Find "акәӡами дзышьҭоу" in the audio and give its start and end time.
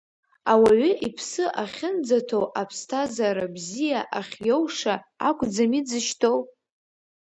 5.27-6.39